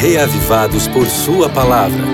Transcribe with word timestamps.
reavivados 0.00 0.86
por 0.86 1.08
Sua 1.08 1.48
palavra. 1.48 2.04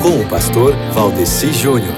Com 0.00 0.18
o 0.18 0.26
pastor 0.30 0.74
Valdeci 0.94 1.52
Júnior. 1.52 1.92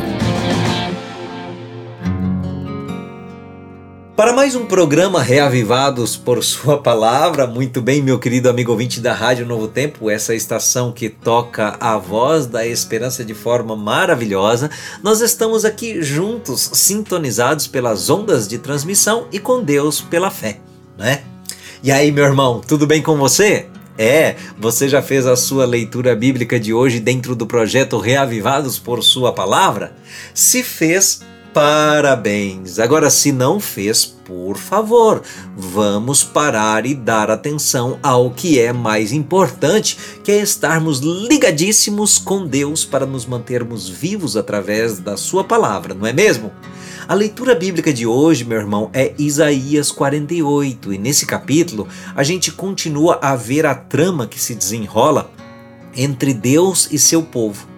Para 4.17 4.33
mais 4.33 4.57
um 4.57 4.67
programa 4.67 5.23
Reavivados 5.23 6.17
por 6.17 6.43
Sua 6.43 6.83
Palavra, 6.83 7.47
muito 7.47 7.81
bem, 7.81 8.03
meu 8.03 8.19
querido 8.19 8.51
amigo 8.51 8.73
ouvinte 8.73 9.01
da 9.01 9.13
Rádio 9.13 9.47
Novo 9.47 9.69
Tempo, 9.69 10.11
essa 10.11 10.35
estação 10.35 10.91
que 10.91 11.09
toca 11.09 11.77
a 11.79 11.97
voz 11.97 12.47
da 12.47 12.67
esperança 12.67 13.25
de 13.25 13.35
forma 13.35 13.77
maravilhosa, 13.77 14.69
nós 15.01 15.21
estamos 15.21 15.65
aqui 15.65 16.03
juntos, 16.03 16.71
sintonizados 16.73 17.69
pelas 17.69 18.11
ondas 18.11 18.49
de 18.49 18.59
transmissão 18.59 19.29
e 19.31 19.39
com 19.39 19.63
Deus 19.63 20.01
pela 20.01 20.29
fé, 20.29 20.59
né? 20.99 21.23
E 21.85 21.93
aí, 21.93 22.11
meu 22.11 22.25
irmão, 22.25 22.61
tudo 22.67 22.85
bem 22.85 23.01
com 23.01 23.17
você? 23.17 23.69
É, 23.97 24.35
você 24.59 24.89
já 24.89 25.01
fez 25.01 25.25
a 25.27 25.37
sua 25.37 25.65
leitura 25.65 26.17
bíblica 26.17 26.59
de 26.59 26.75
hoje 26.75 26.99
dentro 26.99 27.37
do 27.37 27.47
projeto 27.47 27.99
Reavivados 27.99 28.79
por 28.79 29.03
Sua 29.05 29.33
Palavra? 29.33 29.95
Se 30.35 30.65
fez, 30.65 31.21
parabéns! 31.53 32.81
Agora, 32.81 33.09
se 33.09 33.31
não 33.31 33.61
fez, 33.61 34.05
por 34.05 34.57
favor, 34.57 35.23
vamos 35.57 36.25
parar 36.25 36.87
e 36.87 36.95
dar 36.95 37.31
atenção 37.31 37.97
ao 38.03 38.33
que 38.33 38.59
é 38.59 38.73
mais 38.73 39.13
importante, 39.13 39.97
que 40.25 40.33
é 40.33 40.43
estarmos 40.43 40.99
ligadíssimos 40.99 42.19
com 42.19 42.45
Deus 42.45 42.85
para 42.85 43.07
nos 43.07 43.25
mantermos 43.25 43.89
vivos 43.89 44.37
através 44.37 44.99
da 44.99 45.17
Sua 45.17 45.45
palavra, 45.45 45.95
não 45.95 46.07
é 46.07 46.13
mesmo? 46.13 46.51
A 47.07 47.13
leitura 47.13 47.55
bíblica 47.55 47.93
de 47.93 48.07
hoje, 48.07 48.47
meu 48.47 48.59
irmão, 48.59 48.89
é 48.95 49.13
Isaías 49.19 49.93
48, 49.93 50.95
e 50.95 50.97
nesse 50.97 51.27
capítulo 51.27 51.87
a 52.17 52.23
gente 52.23 52.51
continua 52.51 53.19
a 53.21 53.37
ver 53.37 53.67
a 53.67 53.75
trama 53.75 54.27
que 54.27 54.41
se 54.41 54.55
desenrola 54.55 55.31
entre 55.95 56.33
Deus 56.33 56.89
e 56.91 56.99
seu 56.99 57.23
povo. 57.23 57.69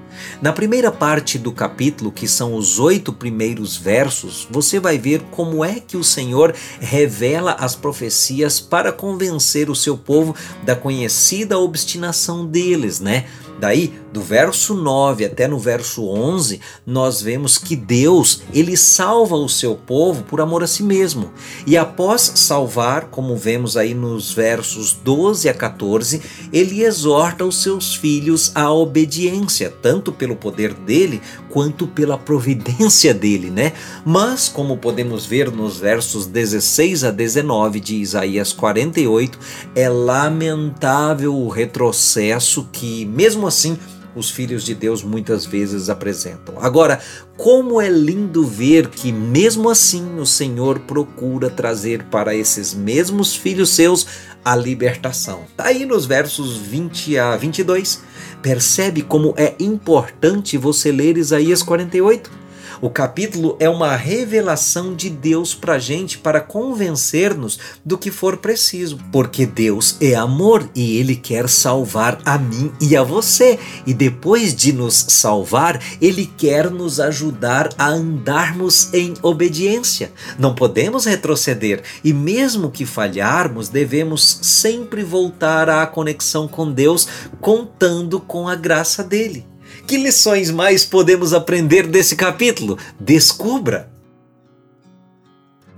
Na 0.41 0.52
primeira 0.52 0.92
parte 0.92 1.38
do 1.38 1.50
capítulo, 1.50 2.12
que 2.12 2.28
são 2.28 2.55
os 2.55 2.78
oito 2.78 3.12
primeiros 3.12 3.77
versos, 3.77 4.46
você 4.48 4.78
vai 4.78 4.96
ver 4.96 5.20
como 5.33 5.64
é 5.64 5.80
que 5.80 5.96
o 5.96 6.05
Senhor 6.05 6.55
revela 6.78 7.56
as 7.58 7.74
profecias 7.74 8.61
para 8.61 8.92
convencer 8.92 9.68
o 9.68 9.74
seu 9.74 9.98
povo 9.98 10.36
da 10.62 10.77
conhecida 10.77 11.58
obstinação 11.58 12.46
deles, 12.46 13.00
né? 13.00 13.27
Daí, 13.58 13.94
do 14.12 14.20
verso 14.20 14.74
9 14.74 15.24
até 15.24 15.48
no 15.48 15.58
verso 15.58 16.06
11, 16.06 16.60
nós 16.86 17.22
vemos 17.22 17.56
que 17.56 17.74
Deus, 17.74 18.42
ele 18.52 18.76
salva 18.76 19.36
o 19.36 19.48
seu 19.48 19.74
povo 19.74 20.22
por 20.24 20.40
amor 20.40 20.62
a 20.62 20.66
si 20.66 20.82
mesmo. 20.82 21.32
E 21.66 21.77
após 21.77 22.32
salvar, 22.36 23.06
como 23.06 23.36
vemos 23.36 23.77
aí 23.77 23.94
nos 23.94 24.32
versos 24.32 24.92
12 24.92 25.48
a 25.48 25.54
14, 25.54 26.22
ele 26.52 26.82
exorta 26.82 27.44
os 27.44 27.62
seus 27.62 27.94
filhos 27.94 28.52
à 28.54 28.70
obediência, 28.70 29.72
tanto 29.82 30.12
pelo 30.12 30.36
poder 30.36 30.74
dele 30.74 31.20
quanto 31.56 31.86
pela 31.86 32.18
providência 32.18 33.14
dele, 33.14 33.48
né? 33.48 33.72
Mas, 34.04 34.46
como 34.46 34.76
podemos 34.76 35.24
ver 35.24 35.50
nos 35.50 35.78
versos 35.78 36.26
16 36.26 37.02
a 37.02 37.10
19 37.10 37.80
de 37.80 37.96
Isaías 37.96 38.52
48, 38.52 39.38
é 39.74 39.88
lamentável 39.88 41.34
o 41.34 41.48
retrocesso 41.48 42.68
que, 42.70 43.06
mesmo 43.06 43.46
assim, 43.46 43.78
os 44.17 44.31
filhos 44.31 44.64
de 44.64 44.75
Deus 44.75 45.05
muitas 45.05 45.45
vezes 45.45 45.91
apresentam. 45.91 46.55
Agora, 46.59 46.98
como 47.36 47.81
é 47.81 47.89
lindo 47.89 48.42
ver 48.45 48.89
que, 48.89 49.12
mesmo 49.12 49.69
assim, 49.69 50.19
o 50.19 50.25
Senhor 50.25 50.81
procura 50.81 51.50
trazer 51.50 52.03
para 52.05 52.34
esses 52.34 52.73
mesmos 52.73 53.36
filhos 53.36 53.70
seus 53.70 54.06
a 54.42 54.56
libertação. 54.56 55.45
Está 55.50 55.67
aí 55.67 55.84
nos 55.84 56.06
versos 56.06 56.56
20 56.56 57.19
a 57.19 57.36
22. 57.36 58.03
Percebe 58.41 59.03
como 59.03 59.34
é 59.36 59.55
importante 59.61 60.56
você 60.56 60.91
ler 60.91 61.19
Isaías 61.19 61.63
48? 61.63 62.45
O 62.81 62.91
capítulo 62.91 63.57
é 63.59 63.69
uma 63.70 63.97
revelação 63.97 64.95
de 64.95 65.09
Deus 65.09 65.55
para 65.55 65.75
a 65.75 65.79
gente 65.79 66.19
para 66.19 66.41
convencer-nos 66.41 67.59
do 67.85 67.97
que 67.97 68.11
for 68.11 68.37
preciso, 68.37 68.98
porque 69.11 69.47
Deus 69.47 69.97
é 70.01 70.14
amor 70.14 70.69
e 70.75 70.98
Ele 70.98 71.17
quer 71.17 71.48
salvar 71.48 72.20
a 72.25 72.37
mim 72.37 72.70
e 72.81 72.95
a 72.95 73.03
você. 73.03 73.59
E 73.87 73.95
depois 73.95 74.55
de 74.55 74.73
nos 74.73 75.07
salvar, 75.09 75.81
Ele 76.03 76.27
quer 76.37 76.70
nos 76.70 77.01
ajudar 77.01 77.70
a 77.79 77.89
andarmos 77.89 78.93
em 78.93 79.14
obediência. 79.23 80.13
Não 80.39 80.55
podemos 80.55 81.07
retroceder 81.07 81.83
e, 82.05 82.13
mesmo 82.13 82.70
que 82.70 82.85
falharmos, 82.85 83.70
devemos 83.70 84.41
sempre 84.43 85.03
voltar 85.03 85.70
à 85.70 85.87
conexão 85.87 86.47
com 86.47 86.70
Deus, 86.70 87.08
contando 87.41 88.20
com 88.20 88.48
a 88.48 88.55
graça 88.55 89.03
dele. 89.03 89.55
Que 89.86 89.96
lições 89.96 90.50
mais 90.50 90.84
podemos 90.84 91.32
aprender 91.32 91.86
desse 91.86 92.16
capítulo? 92.16 92.78
Descubra! 92.98 93.96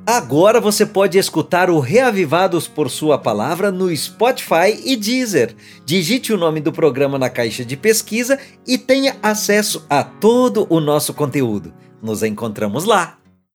Agora 0.06 0.58
você 0.58 0.86
pode 0.86 1.18
escutar 1.18 1.68
o 1.68 1.80
Reavivados 1.80 2.66
por 2.66 2.88
Sua 2.88 3.18
Palavra 3.18 3.70
no 3.70 3.94
Spotify 3.94 4.80
e 4.82 4.96
Deezer. 4.96 5.54
Digite 5.84 6.32
o 6.32 6.38
nome 6.38 6.62
do 6.62 6.72
programa 6.72 7.18
na 7.18 7.28
caixa 7.28 7.62
de 7.62 7.76
pesquisa 7.76 8.38
e 8.66 8.78
tenha 8.78 9.16
acesso 9.22 9.84
a 9.90 10.02
todo 10.02 10.66
o 10.70 10.80
nosso 10.80 11.12
conteúdo. 11.12 11.74
Nos 12.02 12.22
encontramos 12.22 12.84
lá! 12.84 13.17